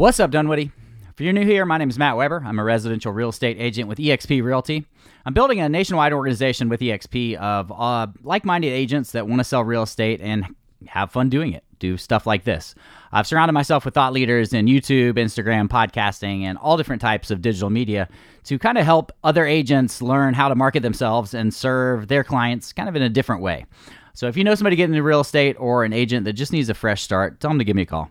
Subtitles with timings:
[0.00, 0.72] What's up, Dunwoody?
[1.10, 2.42] If you're new here, my name is Matt Weber.
[2.42, 4.86] I'm a residential real estate agent with eXp Realty.
[5.26, 9.44] I'm building a nationwide organization with eXp of uh, like minded agents that want to
[9.44, 10.46] sell real estate and
[10.86, 12.74] have fun doing it, do stuff like this.
[13.12, 17.42] I've surrounded myself with thought leaders in YouTube, Instagram, podcasting, and all different types of
[17.42, 18.08] digital media
[18.44, 22.72] to kind of help other agents learn how to market themselves and serve their clients
[22.72, 23.66] kind of in a different way.
[24.14, 26.70] So if you know somebody getting into real estate or an agent that just needs
[26.70, 28.10] a fresh start, tell them to give me a call.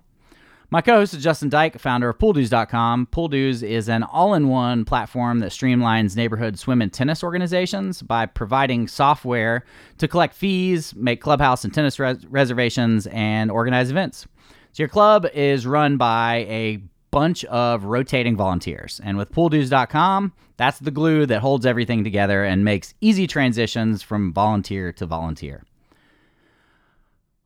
[0.72, 3.08] My co host is Justin Dyke, founder of PoolDues.com.
[3.12, 8.28] PoolDues is an all in one platform that streamlines neighborhood swim and tennis organizations by
[8.28, 9.66] providing software
[9.98, 14.28] to collect fees, make clubhouse and tennis res- reservations, and organize events.
[14.74, 19.02] So, your club is run by a bunch of rotating volunteers.
[19.04, 24.34] And with PoolDues.com, that's the glue that holds everything together and makes easy transitions from
[24.34, 25.64] volunteer to volunteer.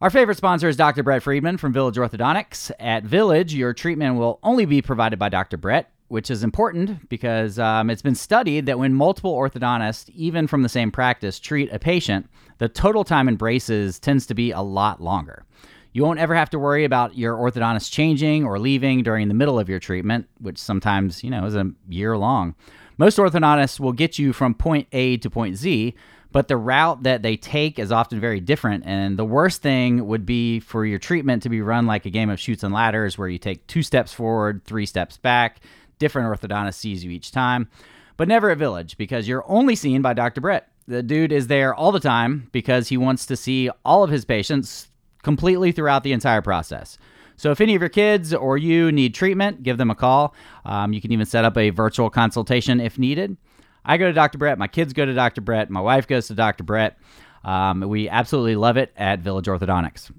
[0.03, 1.01] Our favorite sponsor is Dr.
[1.01, 2.71] Brett Friedman from Village Orthodontics.
[2.77, 5.55] At Village, your treatment will only be provided by Dr.
[5.55, 10.61] Brett, which is important because um, it's been studied that when multiple orthodontists, even from
[10.61, 14.59] the same practice, treat a patient, the total time in braces tends to be a
[14.59, 15.45] lot longer.
[15.93, 19.57] You won't ever have to worry about your orthodontist changing or leaving during the middle
[19.57, 22.55] of your treatment, which sometimes, you know, is a year long.
[22.97, 25.95] Most orthodontists will get you from point A to point Z,
[26.33, 28.83] but the route that they take is often very different.
[28.85, 32.31] And the worst thing would be for your treatment to be run like a game
[32.31, 35.61] of chutes and ladders where you take two steps forward, three steps back.
[35.99, 37.69] Different orthodontist sees you each time,
[38.17, 40.41] but never at Village because you're only seen by Dr.
[40.41, 40.67] Brett.
[40.87, 44.25] The dude is there all the time because he wants to see all of his
[44.25, 44.89] patients
[45.21, 46.97] completely throughout the entire process.
[47.37, 50.33] So if any of your kids or you need treatment, give them a call.
[50.65, 53.37] Um, you can even set up a virtual consultation if needed.
[53.85, 54.37] I go to Dr.
[54.37, 54.57] Brett.
[54.57, 55.41] My kids go to Dr.
[55.41, 55.69] Brett.
[55.69, 56.63] My wife goes to Dr.
[56.63, 56.97] Brett.
[57.43, 60.11] Um, we absolutely love it at Village Orthodontics.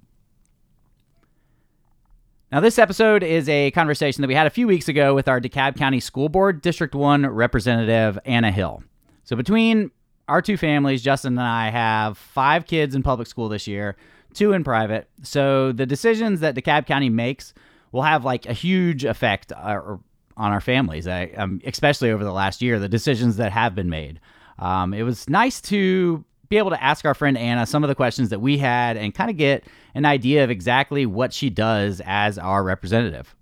[2.52, 5.40] Now, this episode is a conversation that we had a few weeks ago with our
[5.40, 8.84] DeKalb County School Board District 1 Representative Anna Hill.
[9.24, 9.90] So, between
[10.28, 13.96] our two families, Justin and I have five kids in public school this year,
[14.34, 15.08] two in private.
[15.22, 17.54] So, the decisions that DeKalb County makes
[17.90, 19.96] will have like a huge effect uh,
[20.36, 23.88] on our families, I, um, especially over the last year, the decisions that have been
[23.88, 24.20] made.
[24.58, 27.94] Um, it was nice to be able to ask our friend Anna some of the
[27.94, 29.64] questions that we had and kind of get
[29.94, 33.34] an idea of exactly what she does as our representative.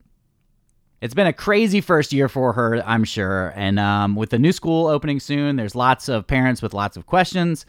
[1.00, 3.52] It's been a crazy first year for her, I'm sure.
[3.56, 7.06] And um, with the new school opening soon, there's lots of parents with lots of
[7.06, 7.66] questions.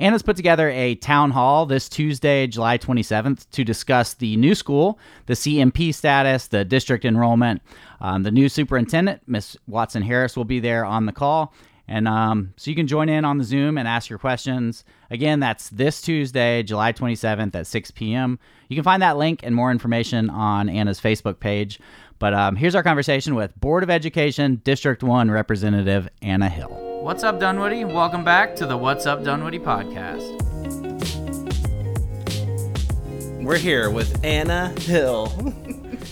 [0.00, 4.98] Anna's put together a town hall this Tuesday, July 27th, to discuss the new school,
[5.26, 7.60] the CMP status, the district enrollment.
[8.00, 11.52] Um, the new superintendent, Miss Watson Harris, will be there on the call.
[11.86, 14.84] And um, so you can join in on the Zoom and ask your questions.
[15.10, 18.38] Again, that's this Tuesday, July 27th at 6 p.m.
[18.68, 21.78] You can find that link and more information on Anna's Facebook page.
[22.18, 26.89] But um, here's our conversation with Board of Education District 1 Representative Anna Hill.
[27.00, 27.86] What's up, Dunwoody?
[27.86, 30.36] Welcome back to the What's Up Dunwoody podcast.
[33.42, 35.32] We're here with Anna Hill,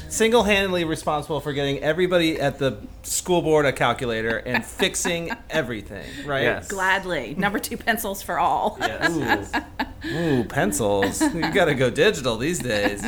[0.09, 6.07] single handedly responsible for getting everybody at the school board a calculator and fixing everything,
[6.25, 6.45] right?
[6.45, 6.69] Yes.
[6.69, 7.35] Gladly.
[7.37, 8.79] Number two pencils for all.
[8.81, 9.53] Yes.
[10.07, 10.09] Ooh.
[10.09, 11.21] Ooh, pencils.
[11.21, 13.03] You gotta go digital these days.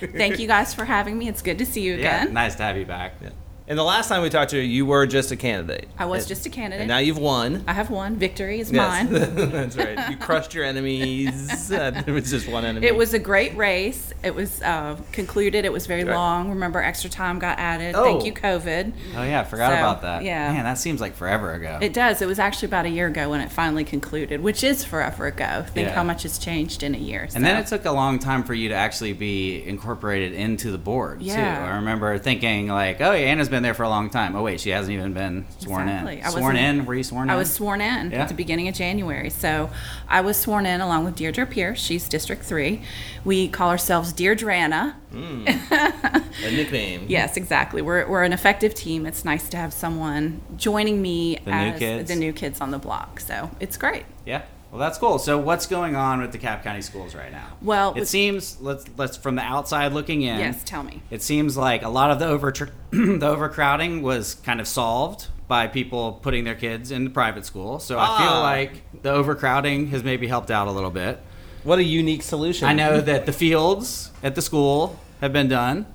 [0.00, 1.28] Thank you guys for having me.
[1.28, 2.04] It's good to see you again.
[2.04, 2.34] Yeah, again.
[2.34, 3.14] nice to have you back.
[3.20, 3.30] Yeah.
[3.68, 5.88] And the last time we talked to you, you were just a candidate.
[5.98, 6.82] I was And- just a candidate.
[6.82, 7.64] And now you've won.
[7.66, 8.14] I have won.
[8.14, 9.10] Victory is Yes.
[9.10, 9.12] mine.
[9.50, 10.08] That's right.
[10.10, 11.52] You crushed your enemies.
[11.76, 12.86] It was just one enemy.
[12.86, 14.12] It was a great race.
[14.22, 15.64] It was uh, concluded.
[15.64, 16.14] It was very Right.
[16.14, 16.50] long.
[16.50, 17.94] Remember, extra time got added.
[17.96, 18.04] Oh.
[18.04, 18.92] Thank you, COVID.
[19.16, 20.22] Oh, yeah, I forgot So, about that.
[20.22, 20.52] yeah.
[20.52, 21.78] Man, that seems like forever ago.
[21.82, 22.22] It does.
[22.22, 25.64] It was actually about a year ago when it finally concluded, which is forever ago.
[25.74, 25.94] Think Yeah.
[25.94, 27.28] how much has changed in a year.
[27.34, 30.78] And then it took a long time for you to actually be incorporated into the
[30.78, 31.26] board too.
[31.26, 31.68] Yeah.
[31.72, 34.60] I remember thinking like, "Oh, yeah, Anna's been there for a long time." Oh wait,
[34.60, 36.18] she hasn't even been sworn Exactly.
[36.18, 36.24] in.
[36.24, 36.86] I Sworn wasn't- in?
[36.86, 37.30] Were you sworn in?
[37.34, 38.22] I was sworn in Yeah.
[38.22, 39.30] at the beginning of January.
[39.30, 39.70] So
[40.08, 41.80] I was sworn in along with Deirdre Pierce.
[41.80, 42.82] She's District 3.
[43.24, 44.94] We call ourselves Deirdreana.
[45.12, 45.46] Hmm.
[45.46, 47.04] a nickname.
[47.08, 47.80] Yes, exactly.
[47.82, 49.06] We're, we're an effective team.
[49.06, 52.08] It's nice to have someone joining me The new as kids.
[52.10, 53.20] the new kids on the block.
[53.20, 54.04] So it's great.
[54.26, 54.42] Yeah.
[54.70, 55.18] Well, that's cool.
[55.18, 57.46] So, what's going on with DeKalb County schools right now?
[57.62, 60.38] Well, it seems let's let's from the outside looking in.
[60.38, 61.02] Yes, tell me.
[61.10, 62.52] It seems like a lot of the over
[62.90, 67.78] the overcrowding was kind of solved by people putting their kids in the private school.
[67.78, 68.42] So I feel Ah.
[68.42, 71.20] like the overcrowding has maybe helped out a little bit.
[71.62, 72.66] What a unique solution.
[72.68, 75.86] I know that the fields at the school have been done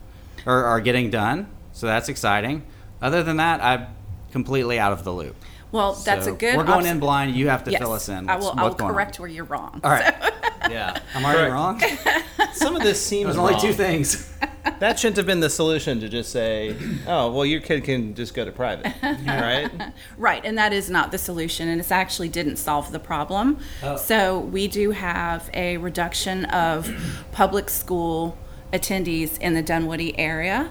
[0.45, 2.63] or are getting done, so that's exciting.
[3.01, 3.87] Other than that, I'm
[4.31, 5.35] completely out of the loop.
[5.71, 6.57] Well, that's So a good.
[6.57, 7.35] We're going obs- in blind.
[7.35, 8.29] You have to Yes, fill us in.
[8.29, 8.51] I will.
[8.51, 8.95] I will what's going on?
[8.95, 9.79] correct where you're wrong.
[9.83, 10.13] All right.
[10.69, 10.95] Yeah.
[11.15, 11.51] I'm already Right.
[11.51, 11.81] wrong.
[12.53, 14.31] Some of this seems There's only two things.
[14.79, 16.75] That shouldn't have been the solution to just say,
[17.07, 19.69] "Oh, well, your kid can just go to private," right?
[20.17, 23.57] Right, and that is not the solution, and it actually didn't solve the problem.
[23.81, 23.97] Oh.
[23.97, 26.89] So we do have a reduction of
[27.31, 28.37] public school
[28.71, 30.69] attendees in the Dunwoody area.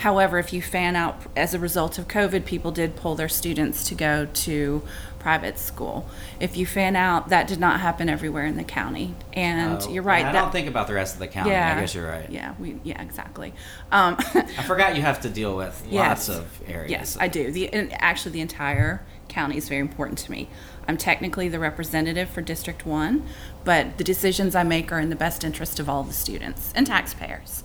[0.00, 3.84] However, if you fan out as a result of COVID, people did pull their students
[3.88, 4.82] to go to
[5.18, 6.08] private school.
[6.40, 10.02] If you fan out, that did not happen everywhere in the county, and Oh, you're
[10.02, 10.24] right.
[10.24, 11.50] I that, don't think about the rest of the county.
[11.50, 12.30] yeah, I guess you're right.
[12.30, 13.52] Yeah, we yeah exactly.
[13.92, 16.28] Um, I forgot you have to deal with Yes.
[16.28, 16.90] lots of areas.
[16.90, 17.50] Yes, I do.
[17.52, 20.48] The and actually the entire county is very important to me.
[20.88, 23.26] I'm technically the representative for District One,
[23.64, 26.86] but the decisions I make are in the best interest of all the students and
[26.86, 27.64] taxpayers.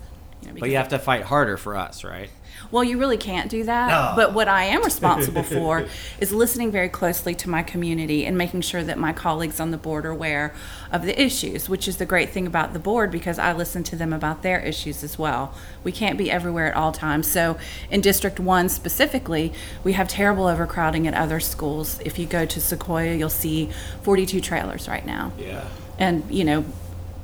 [0.53, 2.30] You But you have to fight harder for us, right?
[2.71, 3.89] well, you really can't do that.
[3.89, 4.13] No.
[4.15, 5.86] But what I am responsible for
[6.19, 9.77] is listening very closely to my community and making sure that my colleagues on the
[9.77, 10.53] board are aware
[10.92, 13.95] of the issues, which is the great thing about the board because I listen to
[13.95, 15.53] them about their issues as well.
[15.83, 17.30] We can't be everywhere at all times.
[17.30, 17.57] So,
[17.91, 19.53] in District 1 specifically,
[19.83, 22.00] we have terrible overcrowding at other schools.
[22.06, 23.69] If you go to Sequoia, you'll see
[24.03, 25.65] 42 trailers right now Yeah.
[26.00, 26.65] and you know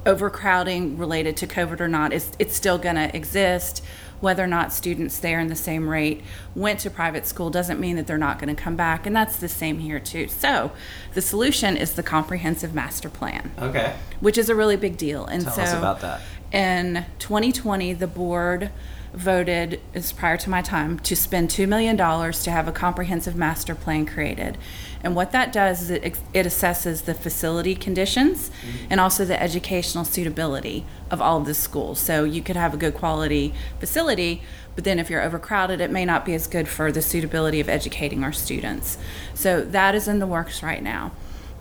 [0.06, 3.83] overcrowding related to covid or not is it's still going to exist
[4.19, 6.21] whether or not students there in the same rate
[6.56, 9.36] went to private school doesn't mean that they're not going to come back and that's
[9.38, 10.71] the same here too so
[11.13, 13.94] the solution is the comprehensive master plan Okay.
[14.19, 16.21] which is a really big deal and Tell so us about that.
[16.51, 18.71] in 2020 the board
[19.13, 23.75] voted is prior to my time to spend $2 million to have a comprehensive master
[23.75, 24.58] plan created.
[25.04, 26.04] And what that does is it,
[26.34, 28.52] it assesses the facility conditions
[28.90, 32.00] and also the educational suitability of all of the schools.
[32.00, 34.42] So you could have a good quality facility
[34.74, 37.68] but then if you're overcrowded it may not be as good for the suitability of
[37.68, 38.98] educating our students.
[39.34, 41.12] So that is in the works right now.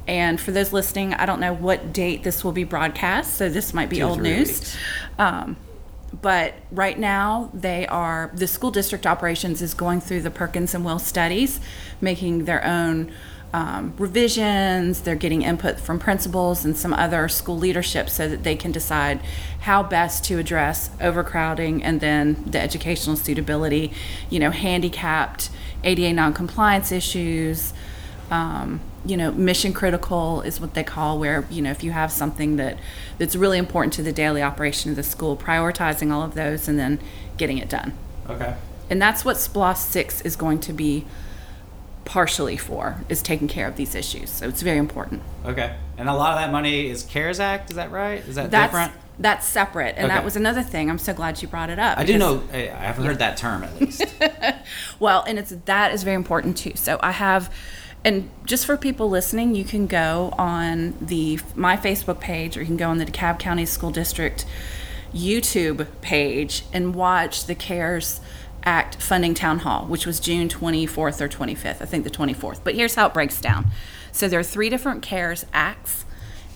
[0.07, 3.75] And for those listening, I don't know what date this will be broadcast, so this
[3.75, 4.77] might be Two old news.
[5.19, 5.57] Um,
[6.13, 10.85] but right now, they are the school district operations is going through the Perkins and
[10.85, 11.61] Will studies,
[12.01, 13.13] making their own
[13.53, 15.03] um, revisions.
[15.03, 19.21] They're getting input from principals and some other school leadership so that they can decide
[19.61, 23.93] how best to address overcrowding and then the educational suitability,
[24.29, 25.51] you know, handicapped,
[25.85, 27.73] ADA noncompliance issues
[28.31, 32.13] um, you know, mission critical is what they call where, you know, if you have
[32.13, 32.79] something that
[33.19, 36.79] that's really important to the daily operation of the school, prioritizing all of those and
[36.79, 37.01] then
[37.39, 37.95] getting it done.
[38.29, 38.55] Okay.
[38.91, 41.07] And that's what SPLOST 6 is going to be
[42.05, 44.31] partially for, is taking care of these issues.
[44.31, 45.23] So it's very important.
[45.47, 45.77] Okay.
[45.97, 47.71] And a lot of that money is CARES Act.
[47.71, 48.19] Is that right?
[48.27, 48.93] Is that That's different?
[49.19, 49.97] that's separate.
[49.97, 50.15] And Okay.
[50.15, 50.89] that was another thing.
[50.91, 51.99] I'm so glad you brought it up.
[51.99, 52.43] I do know.
[52.53, 54.05] I I haven't heard that term at least.
[54.99, 56.73] Well, and it's that is very important too.
[56.75, 57.53] So I have,
[58.05, 62.67] and just for people listening, you can go on the my Facebook page, or you
[62.67, 64.47] can go on the DeKalb County School District
[65.13, 68.21] YouTube page and watch the CARES
[68.63, 71.81] Act funding town hall, which was June 24th or 25th.
[71.81, 72.61] I think the 24th.
[72.63, 73.71] But here's how it breaks down.
[74.13, 76.05] So there are three different CARES acts.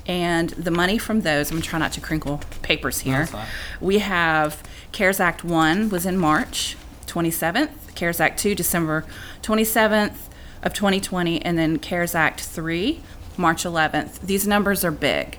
[0.06, 3.26] And the money from those, I'm trying not to crinkle papers here.
[3.26, 3.46] fine.
[3.80, 4.62] We have
[4.92, 6.76] CARES Act 1 was in March
[7.06, 9.06] 27th, CARES Act 2 December
[9.42, 10.28] 27th
[10.64, 13.00] of 2020, and then CARES Act 3
[13.36, 14.20] March 11th.
[14.20, 15.38] These numbers are big.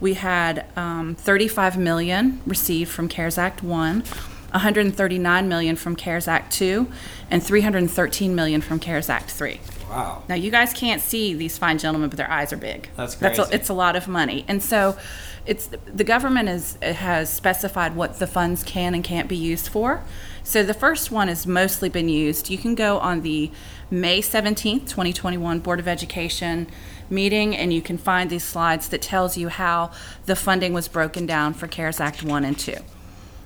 [0.00, 6.52] We had um, 35 million received from CARES Act 1, 139 million from CARES Act
[6.52, 6.90] 2,
[7.30, 9.60] and 313 million from CARES Act 3.
[9.88, 10.22] wow.
[10.28, 12.88] Now you guys can't see these fine gentlemen, but their eyes are big.
[12.96, 13.36] That's great.
[13.36, 14.96] That's a, it's a lot of money, and so
[15.46, 20.02] it's the government is has specified what the funds can and can't be used for.
[20.44, 22.50] So the first one has mostly been used.
[22.50, 23.50] You can go on the
[23.90, 26.66] May seventeenth, twenty twenty one Board of Education
[27.10, 29.90] meeting, and you can find these slides that tells you how
[30.26, 32.76] the funding was broken down for CARES Act one and two.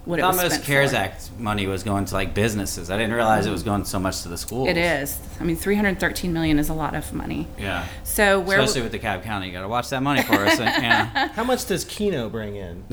[0.07, 0.97] What I it thought was most spent CARES for.
[0.97, 2.91] Act money was going to like businesses.
[2.91, 4.69] I didn't realize it was going so much to the schools.
[4.69, 5.19] It is.
[5.41, 7.49] I mean, three hundred thirteen million is a lot of money.
[7.59, 7.85] Yeah.
[8.05, 10.61] So where Especially with DeKalb County, you got to watch that money for us.
[10.61, 11.29] And, yeah.
[11.35, 12.85] How much does Keno bring in?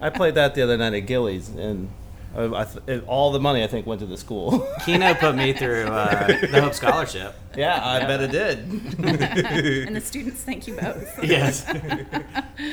[0.00, 1.88] I played that the other night at Gillies, and
[2.36, 4.68] I, I th- all the money I think went to the school.
[4.84, 7.32] Keno put me through uh, the Hope Scholarship.
[7.56, 8.58] yeah, I bet it did.
[9.86, 11.22] and the students thank you both.
[11.22, 11.64] Yes.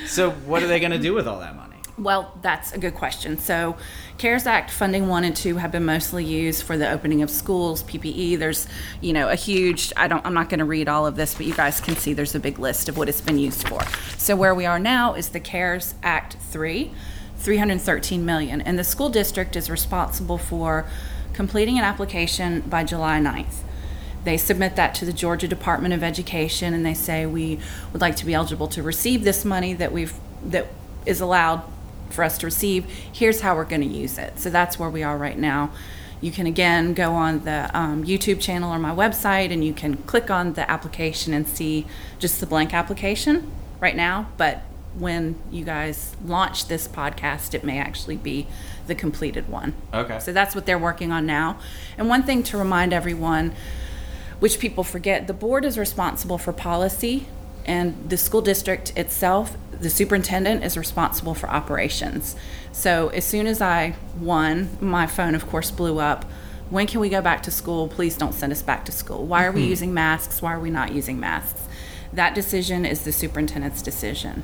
[0.07, 1.70] so what are they going to do with all that money?
[2.01, 3.37] Well, that's a good question.
[3.37, 3.77] So,
[4.17, 7.83] CARES Act funding one and two have been mostly used for the opening of schools,
[7.83, 8.39] PPE.
[8.39, 8.67] There's,
[9.01, 9.93] you know, a huge.
[9.95, 10.25] I don't.
[10.25, 12.39] I'm not going to read all of this, but you guys can see there's a
[12.39, 13.83] big list of what it's been used for.
[14.17, 16.91] So where we are now is the CARES Act three,
[17.37, 20.87] 313 million, and the school district is responsible for
[21.33, 23.61] completing an application by July 9th.
[24.23, 27.59] They submit that to the Georgia Department of Education and they say we
[27.91, 30.67] would like to be eligible to receive this money that we've that
[31.05, 31.63] is allowed
[32.11, 32.85] for us to receive.
[32.85, 34.39] Here's how we're going to use it.
[34.39, 35.71] So that's where we are right now.
[36.21, 39.97] You can again go on the um, YouTube channel or my website and you can
[39.97, 41.87] click on the application and see
[42.19, 44.29] just the blank application right now.
[44.37, 44.61] But
[44.93, 48.45] when you guys launch this podcast, it may actually be
[48.87, 49.73] the completed one.
[49.93, 50.19] Okay.
[50.19, 51.59] So that's what they're working on now.
[51.97, 53.53] And one thing to remind everyone,
[54.39, 57.25] which people forget, the board is responsible for policy,
[57.65, 62.35] and the school district itself, the superintendent is responsible for operations.
[62.71, 66.25] So as soon as I won, my phone, of course, blew up.
[66.69, 67.87] When can we go back to school?
[67.87, 69.25] Please don't send us back to school.
[69.25, 69.69] Why are we mm-hmm.
[69.69, 70.41] using masks?
[70.41, 71.67] Why are we not using masks?
[72.13, 74.43] That decision is the superintendent's decision.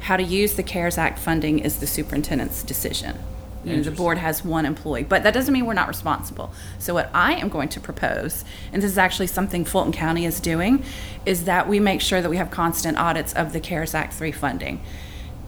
[0.00, 3.18] How to use the CARES Act funding is the superintendent's decision.
[3.64, 6.52] You know, the board has one employee, but that doesn't mean we're not responsible.
[6.78, 10.38] So what I am going to propose, and this is actually something Fulton County is
[10.38, 10.84] doing,
[11.24, 14.32] is that we make sure that we have constant audits of the CARES Act three
[14.32, 14.82] funding.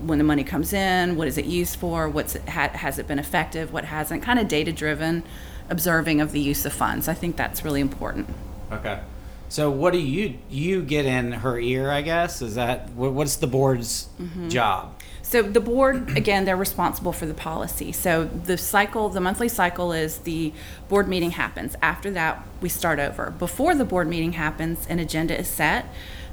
[0.01, 2.09] When the money comes in, what is it used for?
[2.09, 3.73] What's it, ha, has it been effective?
[3.73, 4.23] What hasn't?
[4.23, 5.23] Kind of data driven,
[5.69, 7.09] observing of the use of funds.
[7.09, 8.29] I think that's really important.
[8.73, 9.01] Okay.
[9.49, 11.91] So what do you you get in her ear?
[11.91, 14.49] I guess is that what, what's the board's Mm-hmm.
[14.49, 14.93] job?
[15.23, 17.91] So the board, again, they're responsible for the policy.
[17.91, 20.53] So the cycle, the monthly cycle is the
[20.89, 21.75] board meeting happens.
[21.83, 23.33] After that, we start over.
[23.33, 25.87] Before the board meeting happens, an agenda is set.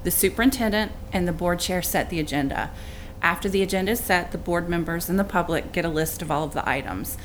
[0.04, 2.70] The superintendent and the board chair set the agenda.
[3.20, 6.30] After the agenda is set, the board members and the public get a list of
[6.30, 7.18] all of the items.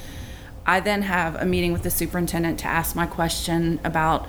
[0.64, 4.26] I then have a meeting with the superintendent to ask my question about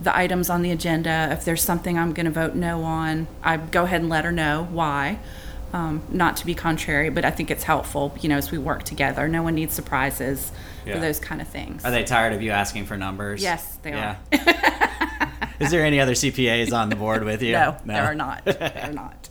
[0.00, 1.28] the items on the agenda.
[1.32, 4.32] If there's something I'm going to vote no on, I go ahead and let her
[4.32, 5.18] know why.
[5.72, 8.82] Um, not to be contrary, but I think it's helpful, you know, as we work
[8.82, 9.26] together.
[9.26, 10.52] No one needs surprises
[10.84, 10.94] Yeah.
[10.94, 11.82] for those kind of things.
[11.84, 13.42] Are they tired of you asking for numbers?
[13.42, 14.18] Yes, they are.
[15.60, 17.52] Is there any other CPAs on the board with you?
[17.52, 18.44] No, there are not.
[18.44, 19.21] There are not.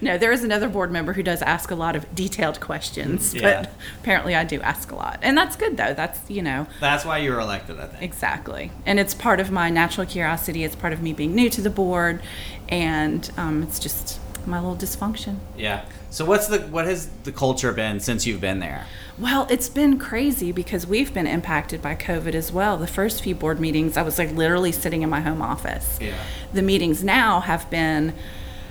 [0.00, 3.62] No, there is another board member who does ask a lot of detailed questions, Yeah.
[3.62, 5.18] but apparently I do ask a lot.
[5.22, 5.94] And that's good, though.
[5.94, 8.02] That's, you know, That's why you were elected, I think.
[8.02, 8.70] Exactly.
[8.86, 10.64] And it's part of my natural curiosity.
[10.64, 12.20] It's part of me being new to the board.
[12.68, 15.36] And um, it's just my little dysfunction.
[15.56, 15.84] Yeah.
[16.10, 18.86] So what's the what has the culture been since you've been there?
[19.18, 22.76] Well, it's been crazy because we've been impacted by COVID as well.
[22.78, 25.98] The first few board meetings, I was like literally sitting in my home office.
[26.00, 26.14] Yeah.
[26.52, 28.14] The meetings now have been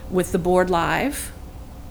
[0.10, 1.32] with the board live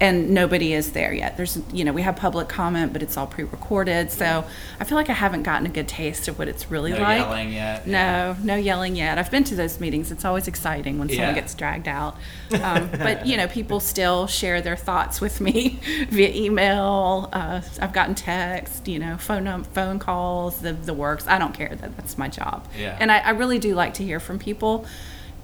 [0.01, 1.37] and nobody is there yet.
[1.37, 4.13] There's, you know, we have public comment, but it's all pre-recorded.
[4.13, 4.45] So
[4.79, 7.19] I feel like I haven't gotten a good taste of what it's really No like.
[7.19, 7.85] yelling yet?
[7.85, 9.19] No, no yelling yet.
[9.19, 10.13] I've been to those meetings.
[10.13, 11.35] It's always exciting when someone Yeah.
[11.35, 12.17] gets dragged out.
[12.63, 17.29] Um, but you know, people still share their thoughts with me via email.
[17.33, 21.27] Uh, I've gotten text, you know, phone num- phone calls, the the works.
[21.27, 21.75] I don't care.
[21.75, 22.67] That that's my job.
[22.79, 22.97] Yeah.
[23.01, 24.87] And I, I really do like to hear from people.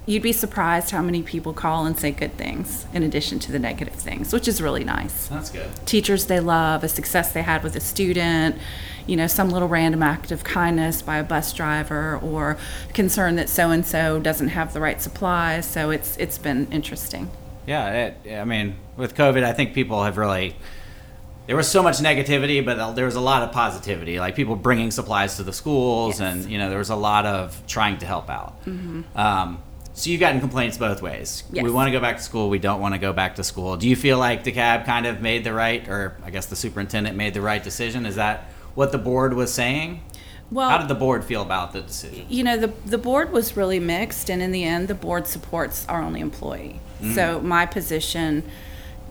[0.07, 3.59] You'd be surprised how many people call and say good things in addition to the
[3.59, 5.67] negative things, which is really nice That's good.
[5.87, 8.57] teachers they love, a success they had with a student,
[9.07, 12.59] you know, some little random act of kindness by a bus driver or
[12.93, 15.65] concern that so and so doesn't have the right supplies.
[15.67, 17.31] So it's it's been interesting.
[17.67, 20.55] Yeah, it, I mean, with COVID, I think people have really.
[21.47, 24.19] There was so much negativity, but there was a lot of positivity.
[24.19, 26.45] Like people bringing supplies to the schools, Yes.
[26.45, 28.55] and you know, there was a lot of trying to help out.
[29.15, 29.63] Um,
[29.95, 31.45] so you've gotten complaints both ways.
[31.53, 31.65] Yes.
[31.65, 32.51] We want to go back to school.
[32.51, 33.77] We don't want to go back to school.
[33.77, 37.17] Do you feel like DeKalb kind of made the right, or I guess the superintendent
[37.17, 38.05] made the right decision?
[38.05, 40.03] Is that what the board was saying?
[40.51, 42.27] Well, How did the board feel about the decision?
[42.29, 45.87] you know, the the board was really mixed, and in the end, the board supports
[45.89, 46.81] our only employee.
[47.15, 48.43] So my position.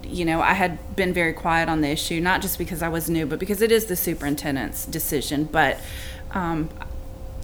[0.05, 3.09] You know, I had been very quiet on the issue, not just because I was
[3.09, 5.45] new, but because it is the superintendent's decision.
[5.45, 5.77] But
[6.31, 6.69] um,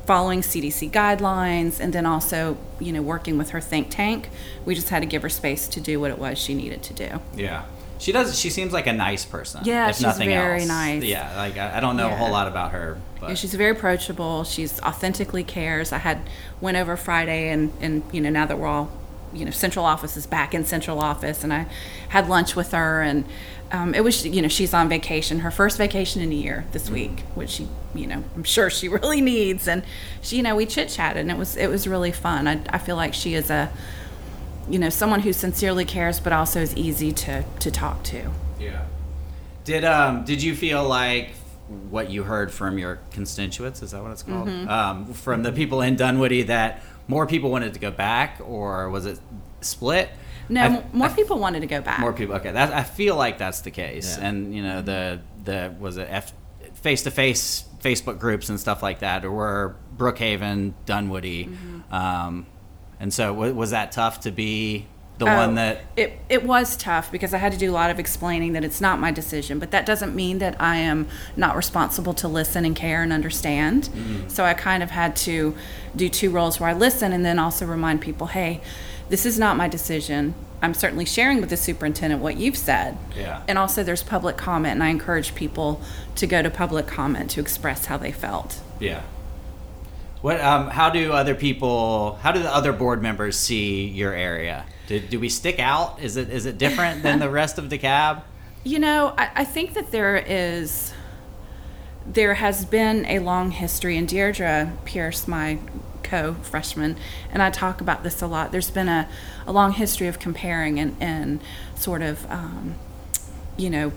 [0.10, 4.28] following CDC guidelines and then also, you know, working with her think tank,
[4.66, 6.94] we just had to give her space to do what it was she needed to
[6.96, 7.22] do.
[7.36, 7.66] Yeah.
[8.00, 8.36] She does.
[8.40, 9.62] She seems like a nice person.
[9.66, 10.68] Yeah, she's nothing very else.
[10.68, 11.04] nice.
[11.04, 13.70] Yeah, like I, I don't know a whole lot about her, but Yeah, she's very
[13.70, 14.46] approachable.
[14.46, 15.92] She's authentically cares.
[15.92, 16.28] I had
[16.60, 18.90] went over Friday, and and you know now that we're all,
[19.34, 21.66] you know, central office is back in central office, and I
[22.10, 23.26] had lunch with her, and
[23.72, 26.90] um, it was you know she's on vacation, her first vacation in a year this
[26.90, 29.84] week, which she you know I'm sure she really needs, and
[30.22, 32.48] she you know we chit chatted, and it was it was really fun.
[32.48, 33.70] I I feel like she is a
[34.70, 38.32] you know someone who sincerely cares, but also is easy to to talk to.
[38.60, 38.86] yeah.
[39.66, 41.30] Did um did you feel like
[41.92, 44.68] what you heard from your constituents is that what it's called Mm-hmm.
[44.68, 49.06] um, from the people in Dunwoody that more people wanted to go back or was
[49.06, 49.20] it
[49.60, 50.10] split?
[50.48, 52.00] No, I- m more I- people wanted to go back.
[52.00, 52.36] More people.
[52.36, 54.28] Okay, that I feel like that's the case, Yeah.
[54.30, 56.34] and you know the the was it F
[56.76, 61.94] face to face Facebook groups and stuff like that, or were Brookhaven, Dunwoody, Mm-hmm.
[61.94, 62.46] um,
[63.00, 64.86] and so w- was that tough to be
[65.20, 67.92] The Oh, one that it it was tough because I had to do a lot
[67.92, 71.58] of explaining that it's not my decision, but that doesn't mean that I am not
[71.58, 73.90] responsible to listen and care and understand.
[73.90, 74.30] Mm-hmm.
[74.30, 75.56] So I kind of had to
[75.94, 78.62] do two roles where I listen and then also remind people, hey,
[79.10, 80.36] this is not my decision.
[80.62, 82.98] I'm certainly sharing with the superintendent what you've said.
[83.14, 83.44] Yeah.
[83.48, 85.82] And also there's public comment and I encourage people
[86.16, 88.62] to go to public comment to express how they felt.
[88.80, 89.02] Yeah.
[90.22, 90.40] What?
[90.42, 92.20] Um, how do other people?
[92.22, 94.66] How do the other board members see your area?
[94.90, 96.00] Do, do we stick out?
[96.02, 98.24] Is it is it different than the rest of DeKalb?
[98.66, 100.92] You know, I, I think that there is,
[102.06, 105.60] there has been a long history, and Deirdre Pierce, my
[106.04, 106.98] co freshman,
[107.32, 108.52] and I talk about this a lot.
[108.52, 109.08] There's been a,
[109.48, 111.40] a long history of comparing and, and
[111.74, 112.76] sort of, um,
[113.56, 113.94] you know,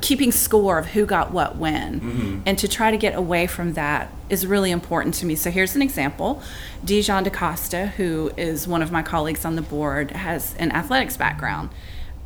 [0.00, 2.00] keeping score of who got what when.
[2.00, 2.40] Mm-hmm.
[2.46, 5.34] And to try to get away from that is really important to me.
[5.34, 6.42] So here's an example
[6.84, 11.70] Diijon DaCosta, who is one of my colleagues on the board, has an athletics background.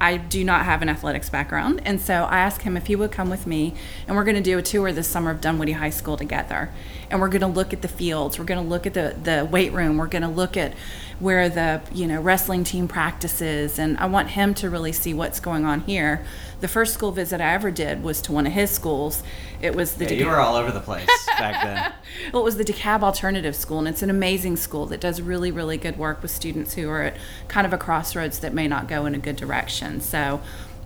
[0.00, 1.82] I do not have an athletics background.
[1.84, 3.74] And so I asked him if he would come with me,
[4.06, 6.70] and we're going to do a tour this summer of Dunwoody High School together.
[7.10, 8.38] And we're going to look at the fields.
[8.38, 9.98] We're going to look at the, the weight room.
[9.98, 10.72] We're going to look at
[11.18, 13.78] where the you know wrestling team practices.
[13.78, 16.24] And I want him to really see what's going on here.
[16.60, 19.22] The first school visit I ever did was to one of his schools.
[19.62, 21.92] It was the Yeah, you were all over the place back then.
[22.32, 25.50] well, it was the DeKalb Alternative School, and it's an amazing school that does really,
[25.50, 27.16] really good work with students who are at
[27.48, 30.00] kind of a crossroads that may not go in a good direction.
[30.00, 30.40] So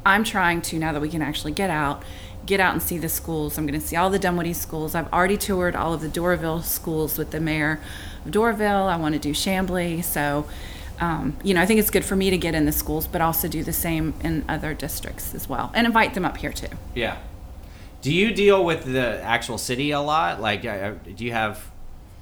[0.06, 2.02] I'm trying to, now that we can actually get out,
[2.46, 3.56] get out and see the schools.
[3.56, 4.94] I'm going to see all the Dunwoody schools.
[4.94, 7.80] I've already toured all of the Doraville schools with the mayor
[8.24, 8.86] of Doraville.
[8.86, 10.04] I want to do Chamblee.
[10.04, 10.46] So,
[11.00, 13.20] um, you know, I think it's good for me to get in the schools, but
[13.20, 16.68] also do the same in other districts as well and invite them up here too.
[16.94, 17.18] Yeah.
[18.02, 20.40] Do you deal with the actual city a lot?
[20.40, 21.70] Like, uh, do you have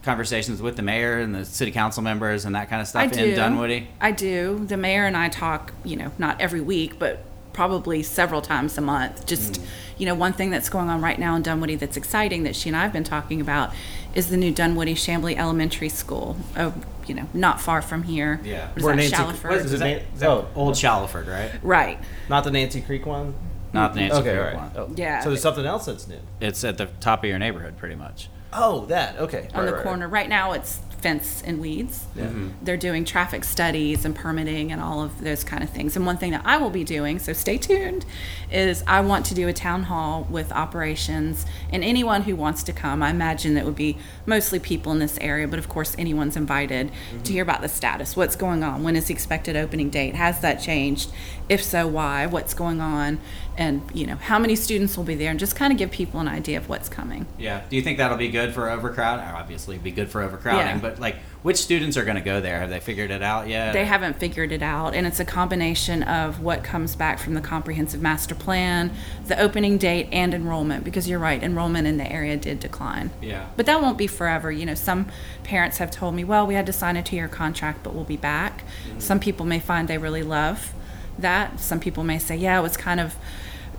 [0.02, 3.06] conversations with the mayor and the city council members and that kind of stuff I
[3.06, 3.24] do.
[3.24, 3.88] in Dunwoody?
[4.00, 4.64] I do.
[4.66, 8.80] The mayor and I talk, you know, not every week, but probably several times a
[8.80, 9.26] month.
[9.26, 9.64] Just, Mm.
[9.98, 12.68] you know, one thing that's going on right now in Dunwoody that's exciting that she
[12.68, 13.70] and I have been talking about
[14.14, 16.36] is the new Dunwoody Chamblee Elementary School.
[16.56, 16.72] Oh,
[17.06, 18.40] you know, not far from here.
[18.44, 18.68] Yeah.
[18.68, 19.50] What is Where that, Nancy- Shallowford?
[19.50, 20.46] what is Is that, is that Oh.
[20.54, 21.50] old Shallowford, right?
[21.62, 21.98] Right.
[22.28, 23.34] Not the Nancy Creek one.
[23.72, 24.56] Not the Nancy okay, Creek all right.
[24.56, 24.70] one.
[24.76, 24.92] Oh.
[24.96, 25.20] Yeah.
[25.20, 26.18] So there's something else that's new.
[26.40, 28.28] It's at the top of your neighborhood, pretty much.
[28.52, 29.18] Oh, that.
[29.18, 29.38] Okay.
[29.38, 29.82] on Right, the right, right.
[29.82, 30.08] corner.
[30.08, 32.06] Right now, it's fence and weeds.
[32.14, 32.26] Yeah.
[32.26, 32.48] Mm-hmm.
[32.62, 35.96] They're doing traffic studies and permitting and all of those kind of things.
[35.96, 38.06] And one thing that I will be doing, so stay tuned,
[38.50, 42.72] is I want to do a town hall with operations and anyone who wants to
[42.72, 43.02] come.
[43.02, 46.88] I imagine that would be mostly people in this area, but of course, anyone's invited
[46.88, 47.32] to mm-hmm.
[47.32, 48.16] hear about the status.
[48.16, 48.84] What's going on?
[48.84, 50.14] When is the expected opening date?
[50.14, 51.10] Has that changed?
[51.48, 52.26] If so, why?
[52.26, 53.20] What's going on?
[53.58, 55.30] And you know, how many students will be there?
[55.30, 57.26] And just kind of give people an idea of what's coming.
[57.38, 57.62] Yeah.
[57.68, 59.26] Do you think that'll be good for overcrowding?
[59.26, 60.76] Obviously, it'd be good for overcrowding.
[60.76, 60.78] Yeah.
[60.78, 62.60] But like, which students are going to go there?
[62.60, 63.72] Have they figured it out yet?
[63.72, 67.40] They haven't figured it out, and it's a combination of what comes back from the
[67.40, 68.92] comprehensive master plan,
[69.26, 70.84] the opening date, and enrollment.
[70.84, 73.10] Because you're right, enrollment in the area did decline.
[73.20, 73.48] Yeah.
[73.56, 74.52] But that won't be forever.
[74.52, 75.08] You know, some
[75.42, 78.04] parents have told me, well, we had to sign a two year contract, but we'll
[78.04, 78.64] be back.
[78.88, 79.00] Mm-hmm.
[79.00, 80.72] Some people may find they really love
[81.18, 81.60] that.
[81.60, 83.16] Some people may say, yeah, it was kind of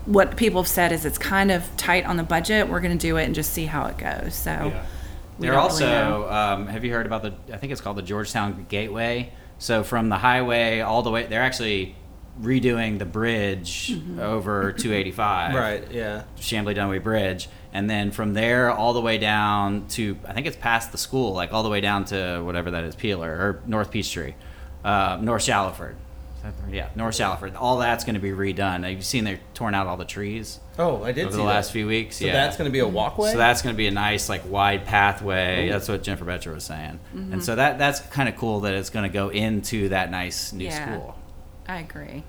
[0.06, 2.68] what people have said is it's kind of tight on the budget.
[2.68, 4.36] We're going to do it and just see how it goes.
[4.36, 4.86] So, Yeah.
[5.44, 5.86] We They're also.
[5.86, 7.34] really um, have you heard about the?
[7.54, 9.34] I think it's called the Georgetown Gateway.
[9.60, 11.96] So from the highway all the way, they're actually
[12.42, 14.20] redoing the bridge Mm-hmm.
[14.20, 15.54] over 285.
[15.56, 15.92] Right.
[15.92, 16.24] Yeah.
[16.38, 20.58] Chamblee Dunway Bridge, and then from there all the way down to I think it's
[20.58, 23.92] past the school, like all the way down to whatever that is, Peeler or North
[23.92, 24.34] Peachtree,
[24.84, 25.96] uh, North Shallowford.
[26.46, 27.56] Is Yeah, North Shallowford.
[27.56, 28.84] All that's going to be redone.
[28.84, 31.44] Have you seen they've torn out all the trees Oh, I did over see the
[31.44, 31.50] that.
[31.50, 32.18] last few weeks?
[32.18, 33.32] So yeah, that's going to be a walkway.
[33.32, 35.70] so that's going to be a nice, like, wide pathway.
[35.70, 37.34] That's what Jennifer Betcher was saying, Mm-hmm.
[37.34, 40.52] and so that that's kind of cool that it's going to go into that nice
[40.52, 40.96] new Yeah.
[40.98, 41.16] school.
[41.68, 42.24] I agree.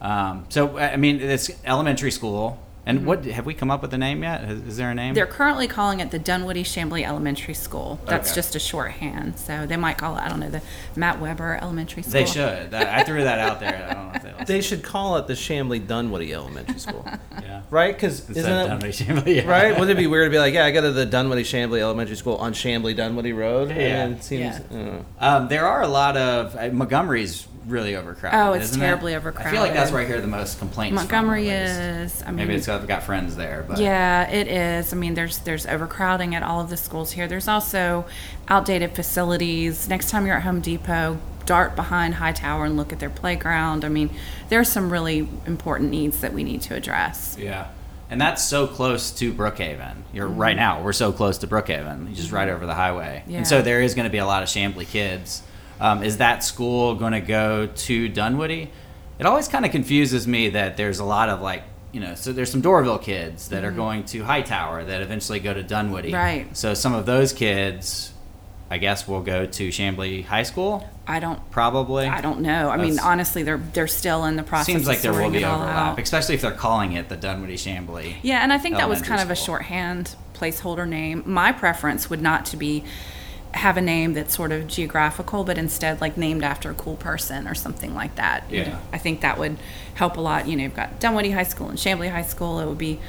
[0.00, 3.98] Um, so I mean, it's elementary school, and what have we come up with a
[3.98, 4.42] name yet?
[4.50, 5.08] Is, is there a name?
[5.08, 5.14] Mm-hmm.
[5.14, 8.00] They're currently calling it the Dunwoody Chamblee Elementary School.
[8.06, 8.34] That's Okay.
[8.36, 9.38] just a shorthand.
[9.38, 10.62] So they might call it, I don't know, the
[10.96, 12.12] Matt Weber Elementary School.
[12.12, 12.70] They should.
[12.70, 13.86] That, I threw that out there.
[13.90, 14.30] I don't know if they.
[14.50, 17.04] They should call it the Chamblee Dunwoody Elementary School,
[17.42, 17.60] yeah.
[17.70, 17.94] right?
[17.94, 19.48] Because isn't of it Dunwoody Chamblee, yeah.
[19.50, 19.72] right?
[19.78, 22.16] Wouldn't it be weird to be like, yeah, I go to the Dunwoody Chamblee Elementary
[22.16, 23.68] School on Chamblee Dunwoody Road?
[23.68, 23.76] Yeah.
[24.04, 24.58] And it seems.
[24.70, 25.02] Yeah.
[25.20, 25.28] I.
[25.36, 28.38] Um, there are a lot of uh, Montgomery's really overcrowded.
[28.38, 28.84] Oh, it's isn't it?
[28.84, 30.94] terribly overcrowded I feel like that's where I hear the most complaints.
[30.94, 31.54] Montgomery least.
[31.54, 32.22] is.
[32.22, 34.92] I mean, Maybe it's 'cause I've got friends there, but Yeah, it is.
[34.92, 37.26] I mean, there's there's overcrowding at all of the schools here.
[37.28, 38.06] There's also
[38.48, 39.88] outdated facilities.
[39.88, 43.84] Next time you're at Home Depot, dart behind Hightower and look at their playground.
[43.84, 44.10] I mean,
[44.48, 47.36] there's some really important needs that we need to address.
[47.38, 47.66] Yeah.
[48.08, 49.98] And that's so close to Brookhaven.
[50.12, 50.82] You're right now.
[50.82, 53.20] We're so close to Brookhaven, You're just right over the highway.
[53.22, 53.30] Mm-hmm.
[53.30, 53.36] Yeah.
[53.38, 55.42] And so there is going to be a lot of Chamblee kids
[55.80, 58.70] Um, is that school going to go to Dunwoody?
[59.18, 61.62] It always kind of confuses me that there's a lot of like,
[61.92, 65.52] you know, so there's some Doraville kids that are going to Hightower that eventually go
[65.52, 66.12] to Dunwoody.
[66.12, 66.54] Right.
[66.56, 68.12] So some of those kids,
[68.70, 71.50] I guess, will go to Chamblee High School, I don't.
[71.50, 72.06] probably.
[72.06, 72.70] I don't know.
[72.70, 74.66] I mean, honestly, they're they're still in the process.
[74.66, 78.16] Seems of like there will be overlap, especially if they're calling it the Dunwoody Chamblee.
[78.22, 81.24] Yeah, and I think that was kind of a shorthand placeholder name.
[81.26, 82.84] My preference would not to be
[83.54, 87.48] have a name that's sort of geographical, but instead like named after a cool person
[87.48, 88.44] or something like that.
[88.50, 88.68] You Yeah.
[88.70, 89.56] know, I think that would
[89.94, 90.46] help a lot.
[90.48, 92.60] You know, you've got Dunwoody High School and Chamblee High School.
[92.60, 93.00] It would be,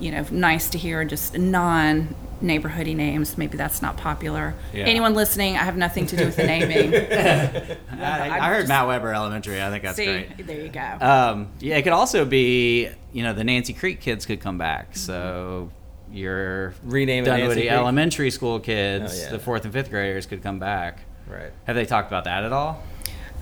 [0.00, 3.38] you know, nice to hear just non neighborhoody names.
[3.38, 4.54] Maybe that's not popular.
[4.72, 4.84] Yeah.
[4.86, 6.92] Anyone listening, I have nothing to do with the naming.
[8.00, 9.62] I, I heard just- Matt Weber Elementary.
[9.62, 10.46] I think that's See, great.
[10.46, 10.96] there you go.
[11.00, 14.96] Um, yeah, it could also be, you know, the Nancy Creek kids could come back.
[14.96, 15.70] So
[16.12, 19.30] your Rename it Dunwoody Elementary School kids, Oh, yeah.
[19.30, 21.00] the fourth and fifth graders could come back.
[21.26, 21.52] Right.
[21.64, 22.82] Have they talked about that at all?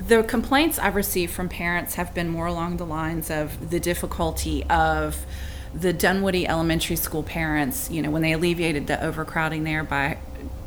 [0.06, 4.64] The complaints I've received from parents have been more along the lines of the difficulty
[4.64, 5.26] of
[5.74, 10.18] the Dunwoody Elementary School parents, you know, when they alleviated the overcrowding there by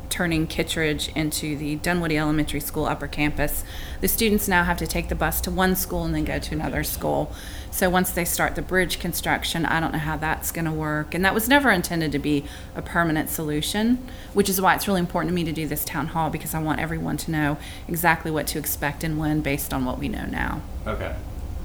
[0.08, 3.64] turning Kittredge into the Dunwoody Elementary School upper campus,
[4.00, 6.54] the students now have to take the bus to one school and then go to
[6.54, 7.32] another school.
[7.74, 11.12] So once they start the bridge construction, I don't know how that's going to work.
[11.12, 12.44] And that was never intended to be
[12.76, 13.98] a permanent solution,
[14.32, 16.60] which is why it's really important to me to do this town hall because I
[16.60, 17.58] want everyone to know
[17.88, 20.62] exactly what to expect and when based on what we know now.
[20.86, 21.16] Okay.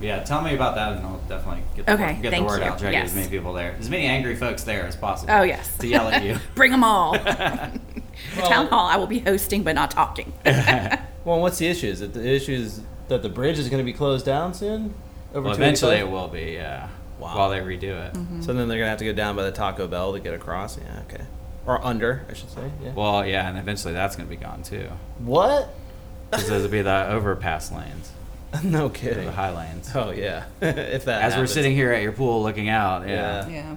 [0.02, 2.48] Yeah, tell me about that, and I'll definitely get the, Okay, word, get the thank
[2.48, 2.64] word you.
[2.64, 2.80] out.
[2.80, 5.32] Try to get as many people there, as many angry folks there as possible.
[5.32, 5.78] Oh, yes.
[5.78, 6.40] To yell at you.
[6.56, 7.12] Bring them all.
[7.20, 10.34] the town hall I will be hosting but not talking.
[10.44, 11.86] Well, what's the issue?
[11.86, 14.96] Is it the issue is that the bridge is going to be closed down soon?
[15.34, 16.54] Over well, eventually it will be.
[16.54, 16.90] Yeah.
[17.20, 17.36] Wow.
[17.38, 18.14] While they redo it.
[18.14, 18.42] Mm-hmm.
[18.42, 20.34] So then they're going to have to go down by the Taco Bell to get
[20.34, 20.78] across.
[20.78, 21.26] Yeah, okay.
[21.66, 22.72] Or under, I should say.
[22.82, 22.94] Yeah.
[22.94, 24.90] Well, yeah, and eventually that's going to be gone too,
[25.20, 25.74] what?
[26.32, 28.12] because those will be the overpass lanes,
[28.64, 29.26] no kidding.
[29.26, 29.92] the high lanes.
[29.94, 30.46] Oh yeah.
[30.62, 31.24] if that.
[31.24, 33.54] As we're sitting here at your pool looking out, yeah, Yeah.
[33.54, 33.76] yeah.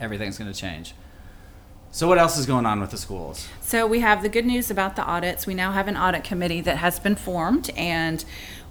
[0.00, 0.94] everything's going to change.
[1.90, 3.48] So what else is going on with the schools?
[3.60, 5.46] So we have the good news about the audits.
[5.46, 8.24] We now have an audit committee that has been formed, and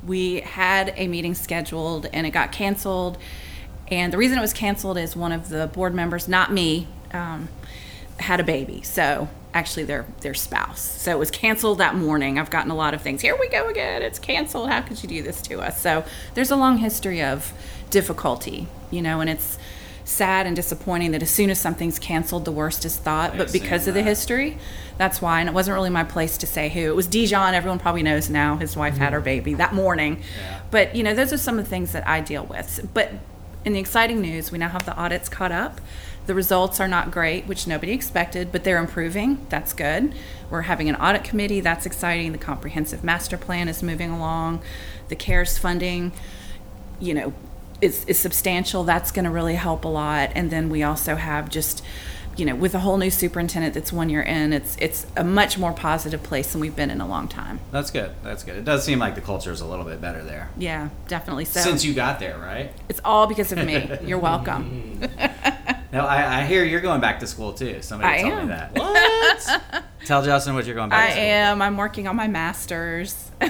[0.05, 3.17] we had a meeting scheduled, and it got canceled.
[3.87, 7.49] And the reason it was canceled is one of the board members, not me, um,
[8.19, 8.81] had a baby.
[8.81, 10.81] So actually, their their spouse.
[10.81, 12.39] So it was canceled that morning.
[12.39, 13.21] I've gotten a lot of things.
[13.21, 14.01] Here we go again.
[14.01, 14.69] It's canceled.
[14.69, 15.81] How could you do this to us?
[15.81, 17.53] So there's a long history of
[17.89, 19.57] difficulty, you know, and it's
[20.05, 23.37] sad and disappointing that as soon as something's canceled, the worst is thought.
[23.37, 24.57] But because of the history,
[24.97, 25.39] that's why.
[25.39, 26.81] And it wasn't really my place to say who.
[26.81, 27.53] It was Diijon.
[27.53, 28.57] Everyone probably knows now.
[28.57, 30.21] His wife had her baby that morning.
[30.37, 30.61] Yeah.
[30.71, 32.87] But you know, those are some of the things that I deal with.
[32.93, 33.11] But
[33.65, 35.79] in the exciting news, we now have the audits caught up.
[36.25, 39.45] The results are not great, which nobody expected, but they're improving.
[39.49, 40.13] That's good.
[40.49, 41.59] We're having an audit committee.
[41.59, 42.31] That's exciting.
[42.31, 44.61] The comprehensive master plan is moving along.
[45.09, 46.13] The CARES funding,
[46.99, 47.33] you know,
[47.83, 48.83] is, is substantial.
[48.83, 50.31] That's going to really help a lot.
[50.35, 51.83] And then we also have just,
[52.37, 55.57] you know, with a whole new superintendent that's one year in, it's it's a much
[55.57, 57.59] more positive place than we've been in a long time.
[57.71, 58.11] That's good.
[58.23, 58.55] That's good.
[58.55, 61.45] It does seem like the culture is a little bit better there Yeah, definitely.
[61.45, 62.71] So since you got there, right?
[62.89, 63.89] it's all because of me.
[64.03, 64.99] You're welcome.
[65.93, 67.83] No, I, I hear you're going back to school too.
[67.83, 68.47] Somebody I told am.
[68.47, 68.73] me that.
[68.73, 69.82] What?
[70.05, 71.23] Tell Justin what you're going back I to school.
[71.23, 71.61] am.
[71.61, 73.15] I'm working on my master's.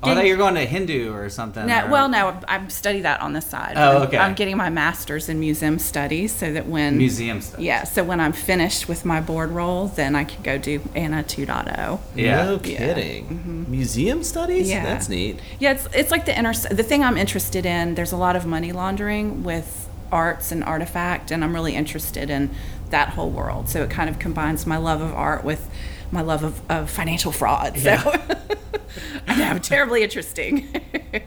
[0.00, 1.66] Oh, I thought you're going to Hindu or something.
[1.66, 3.72] No, or- well, no, I study that on the side.
[3.76, 4.16] Oh, I'm- okay.
[4.16, 7.58] I'm getting my master's in museum studies so that when Museum stuff.
[7.58, 11.24] yeah, so when I'm finished with my board role, then I can go do Anna
[11.24, 11.98] 2.0.
[12.14, 12.44] Yeah.
[12.44, 12.58] No Yeah.
[12.78, 13.24] kidding.
[13.26, 13.70] Mm-hmm.
[13.72, 14.70] Museum studies?
[14.70, 14.84] Yeah.
[14.84, 15.40] That's neat.
[15.58, 17.96] Yeah, it's it's like the inter the thing I'm interested in.
[17.96, 22.50] There's a lot of money laundering with arts and artifact, and I'm really interested in
[22.90, 23.68] that whole world.
[23.68, 25.68] So it kind of combines my love of art with
[26.10, 27.78] my love of, of financial fraud.
[27.78, 27.90] So
[29.26, 30.68] I know, terribly interesting.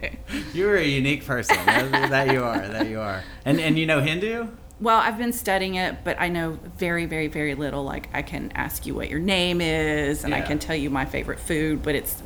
[0.54, 1.58] You're a unique person.
[1.66, 2.68] that, that you are.
[2.68, 3.24] That you are.
[3.46, 4.48] And and you know Hindu?
[4.82, 7.84] well, I've been studying it, but I know very, very, very little.
[7.84, 11.06] Like I can ask you what your name is, and I can tell you my
[11.06, 12.22] favorite food, but it's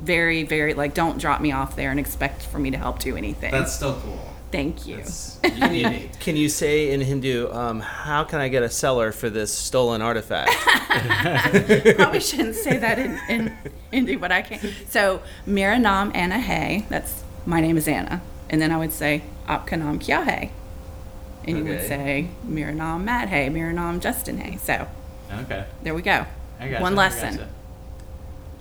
[0.00, 3.16] very, very like don't drop me off there and expect for me to help do
[3.16, 3.50] anything.
[3.50, 4.31] That's still cool.
[4.52, 5.02] Thank you.
[6.20, 10.02] Can you say in Hindu, um, how can I get a seller for this stolen
[10.02, 10.50] artifact?
[11.96, 13.58] Probably shouldn't say that in, in
[13.90, 14.60] Hindi, but I can.
[14.88, 16.86] So, Mera naam Anna hai.
[16.88, 18.20] That's my name is Anna.
[18.50, 20.50] And then I would say, Aapka naam kya hai?
[21.44, 24.56] And you would say, Matt hai, Mera naam Justin hai.
[24.56, 24.86] So,
[25.32, 25.64] Okay.
[25.82, 26.26] there we go.
[26.78, 27.48] One lesson.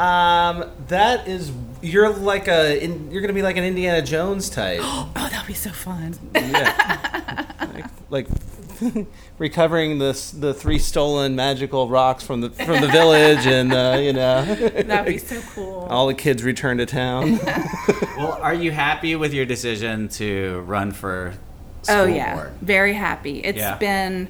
[0.01, 0.63] Gotcha.
[0.67, 4.81] um, that is, you're like a, in, you're gonna be like an Indiana Jones type.
[5.13, 6.15] Oh, that'd be so fun.
[6.33, 7.45] yeah.
[7.73, 8.27] Like, like
[9.37, 14.13] recovering the the three stolen magical rocks from the from the village, and uh, you
[14.13, 15.87] know, That'd be so cool.
[15.89, 17.39] all the kids return to town.
[18.17, 21.33] Well, are you happy with your decision to run for
[21.83, 22.51] school oh yeah, board?
[22.61, 23.39] very happy.
[23.39, 23.77] It's Yeah.
[23.77, 24.29] been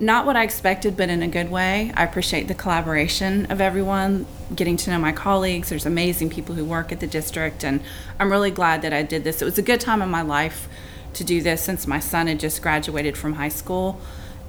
[0.00, 1.92] not what I expected, but in a good way.
[1.96, 5.70] I appreciate the collaboration of everyone, getting to know my colleagues.
[5.70, 7.80] There's amazing people who work at the district, and
[8.18, 9.42] I'm really glad that I did this.
[9.42, 10.68] It was a good time in my life
[11.14, 14.00] to do this since my son had just graduated from high school.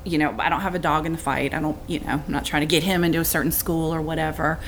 [0.03, 1.53] You know, I don't have a dog in the fight.
[1.53, 4.01] I don't, you know, I'm not trying to get him into a certain school or
[4.01, 4.59] whatever.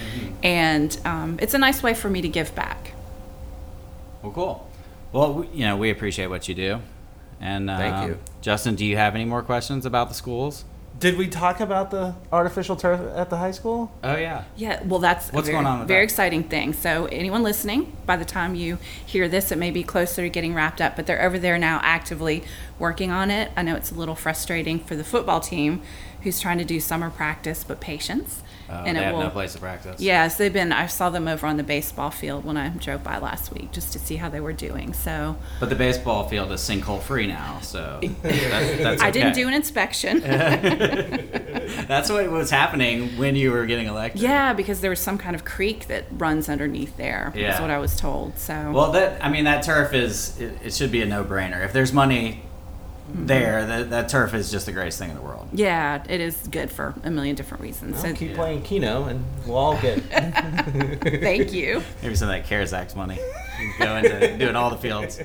[0.44, 2.94] And um, it's a nice way for me to give back.
[4.22, 4.70] Well, cool.
[5.14, 6.82] Well, you know, we appreciate what you do.
[7.40, 8.20] And Thank um, you.
[8.42, 8.76] Justin.
[8.76, 10.66] Do you have any more questions about the schools?
[11.02, 13.92] Did we talk about the artificial turf at the high school?
[14.04, 14.44] Oh yeah.
[14.56, 16.04] Yeah, well, that's What's a very, going on with very that?
[16.04, 16.74] exciting thing.
[16.74, 20.54] So, anyone listening, by the time you hear this, it may be closer to getting
[20.54, 22.44] wrapped up, but they're over there now actively
[22.78, 23.52] working on it.
[23.58, 25.82] I know it's a little frustrating for the football team
[26.22, 28.44] who's trying to do summer practice, but patience.
[28.72, 29.24] Uh, and they it have will.
[29.24, 30.00] no place to practice.
[30.00, 30.72] Yes, they've been.
[30.72, 33.92] I saw them over on the baseball field when I drove by last week just
[33.94, 34.94] to see how they were doing.
[34.94, 39.48] So, But the baseball field is sinkhole free now, so that's, that's I didn't do
[39.48, 40.22] an inspection.
[41.88, 44.22] That's what was happening when you were getting elected.
[44.22, 47.34] yeah, because there was some kind of creek that runs underneath there.
[47.36, 47.56] Yeah.
[47.56, 48.38] Is what I was told.
[48.38, 48.72] So.
[48.72, 51.64] Well, that I mean, that turf is it, it should be a no-brainer.
[51.66, 52.44] If there's money
[53.12, 53.26] Mm-hmm.
[53.26, 55.50] there, that, that turf is just the greatest thing in the world.
[55.54, 57.94] Yeah, it is good for a million different reasons.
[57.94, 60.00] Well, So keep playing Keno, and we'll all get.
[60.62, 61.84] thank you.
[62.02, 63.20] Maybe some of that CARES Act money
[63.80, 65.20] go into doing all the fields.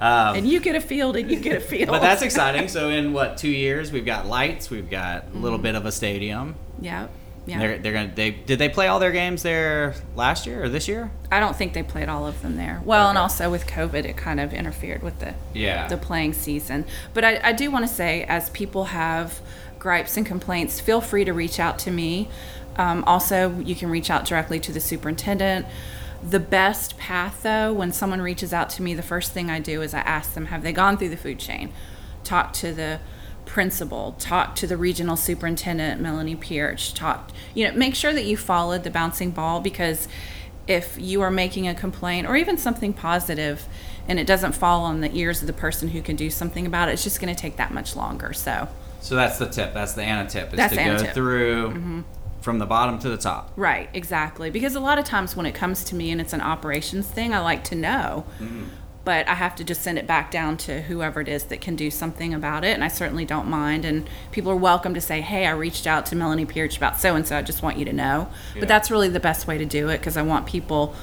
[0.00, 1.88] Um, And you get a field and you get a field.
[1.88, 2.68] but that's exciting.
[2.68, 5.92] So in what two years we've got lights, we've got a little bit of a
[5.92, 6.54] stadium.
[6.80, 7.08] yeah.
[7.46, 7.58] Yeah.
[7.60, 10.88] They're they're gonna they did they play all their games there last year or this
[10.88, 11.10] year?
[11.30, 12.82] I don't think they played all of them there.
[12.84, 15.86] Well, and also with COVID, it kind of interfered with the Yeah.
[15.86, 16.84] the playing season.
[17.14, 19.40] But I, I do want to say, as people have
[19.78, 22.28] gripes and complaints, feel free to reach out to me.
[22.76, 25.66] Um, also, you can reach out directly to the superintendent.
[26.28, 29.82] The best path, though, when someone reaches out to me, the first thing I do
[29.82, 31.72] is I ask them, have they gone through the food chain?
[32.24, 32.98] Talk to the
[33.46, 38.36] principal, talk to the regional superintendent, Melanie Pierce, talk, you know, make sure that you
[38.36, 40.08] followed the bouncing ball because
[40.66, 43.66] if you are making a complaint or even something positive
[44.08, 46.88] and it doesn't fall on the ears of the person who can do something about
[46.88, 48.32] it, it's just going to take that much longer.
[48.32, 48.68] So,
[49.00, 49.72] So that's the tip.
[49.74, 50.52] That's the Anna tip.
[50.52, 52.00] Is That's to go through mm-hmm.
[52.40, 53.52] from the bottom to the top.
[53.56, 54.50] right, exactly.
[54.50, 57.32] Because a lot of times when it comes to me and it's an operations thing,
[57.32, 58.26] I like to know.
[58.40, 58.64] Mm-hmm.
[59.06, 61.76] But I have to just send it back down to whoever it is that can
[61.76, 62.74] do something about it.
[62.74, 63.84] And I certainly don't mind.
[63.84, 67.14] And people are welcome to say, hey, I reached out to Melanie Pierce about so
[67.14, 67.36] and so.
[67.36, 68.28] I just want you to know.
[68.54, 68.60] Yeah.
[68.62, 70.96] But that's really the best way to do it because I want people.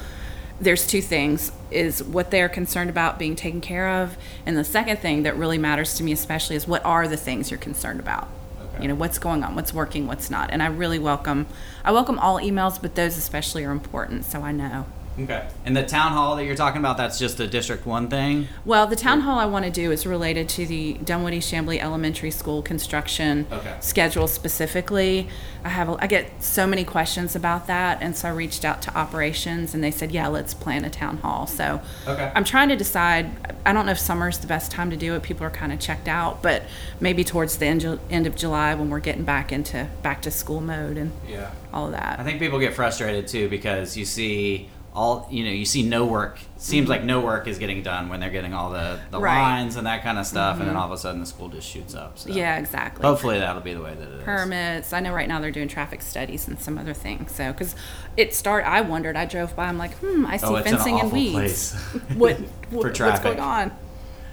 [0.60, 4.18] There's two things is what they're concerned about being taken care of.
[4.44, 7.50] And the second thing that really matters to me, especially, is what are the things
[7.50, 8.28] you're concerned about?
[8.62, 8.82] Okay.
[8.82, 10.50] You know, what's going on, what's working, what's not.
[10.50, 11.46] And I really welcome,
[11.82, 14.84] I welcome all emails, but those especially are important so I know.
[15.18, 15.46] Okay.
[15.64, 18.48] And the town hall that you're talking about, that's just a District One thing.
[18.64, 22.32] Well, the town hall I want to do is related to the Dunwoody Chamblee Elementary
[22.32, 23.76] School construction Okay.
[23.80, 25.28] schedule specifically.
[25.64, 28.82] I have a, I get so many questions about that, and so I reached out
[28.82, 32.30] to operations, and they said, "Yeah, let's plan a town hall." So Okay.
[32.34, 33.30] I'm trying to decide.
[33.64, 35.22] I don't know if summer's the best time to do it.
[35.22, 36.64] People are kind of checked out, but
[37.00, 40.30] maybe towards the end, Ju- end of July when we're getting back into back to
[40.30, 41.50] school mode and Yeah.
[41.72, 42.18] all of that.
[42.18, 46.06] I think people get frustrated too because you see all you know you see no
[46.06, 49.40] work seems like no work is getting done when they're getting all the, the Right.
[49.42, 51.68] lines and that kind of stuff and then all of a sudden the school just
[51.68, 53.04] shoots up so yeah, exactly.
[53.04, 54.92] hopefully that'll be the way that it is permits.
[54.92, 57.32] I know right now they're doing traffic studies and some other things.
[57.34, 57.74] So, because
[58.16, 59.16] it started, I wondered.
[59.16, 59.64] I drove by.
[59.66, 61.32] I'm like, hmm, I see Oh, it's an fencing and awful weeds.
[61.32, 61.72] place.
[62.14, 63.72] what, For what what's going on?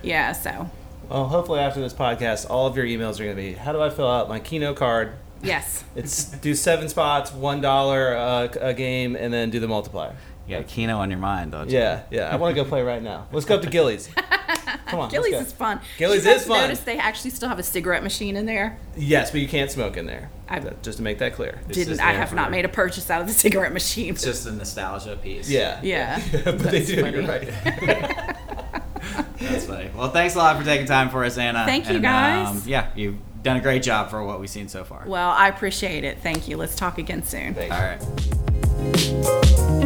[0.04, 0.32] Yeah.
[0.34, 0.70] So,
[1.10, 3.82] well, hopefully after this podcast, all of your emails are going to be, how do
[3.82, 5.14] I fill out my Keno card?
[5.44, 5.84] yes.
[5.96, 10.16] It's do seven spots, one dollar uh, a game, and then do the multiplier.
[10.52, 12.30] You got Keno on your mind don't you Yeah, yeah.
[12.32, 13.28] I want to go play right now.
[13.32, 14.10] Let's go up to Gillies.
[14.88, 15.80] Come on, Gillies let's is fun.
[15.98, 16.62] Gillies Did you is fun.
[16.62, 18.78] Notice they actually still have a cigarette machine in there.
[18.98, 20.30] Yes, but you can't smoke in there.
[20.50, 21.62] I- That- just to make that clear.
[21.68, 23.72] It's Didn't just I there have for- not made a purchase out of the cigarette
[23.74, 24.14] machine?
[24.14, 25.80] it's just a nostalgia piece Yeah.
[25.82, 26.22] Yeah.
[26.44, 27.02] but they That's do.
[27.02, 27.18] funny.
[27.18, 28.38] You're right.
[29.40, 32.04] that's funny well thanks a lot for taking time for us Anna Thank you, And,
[32.04, 32.48] guys.
[32.48, 35.48] um, yeah you've done a great job for what we've seen so far Well, I
[35.48, 36.20] appreciate it.
[36.20, 36.58] Thank you.
[36.58, 37.56] Let's talk again soon.
[37.56, 37.74] Thanks.
[37.76, 39.78] all right